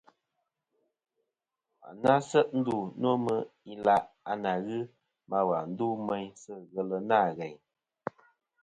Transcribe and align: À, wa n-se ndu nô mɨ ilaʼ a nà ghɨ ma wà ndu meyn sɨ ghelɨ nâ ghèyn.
À, 1.85 1.89
wa 2.01 2.13
n-se 2.19 2.39
ndu 2.57 2.75
nô 3.01 3.09
mɨ 3.25 3.35
ilaʼ 3.71 4.03
a 4.29 4.33
nà 4.43 4.51
ghɨ 4.65 4.77
ma 5.29 5.37
wà 5.49 5.57
ndu 5.71 5.85
meyn 6.07 6.27
sɨ 6.41 6.53
ghelɨ 6.73 6.97
nâ 7.09 7.17
ghèyn. 7.37 7.57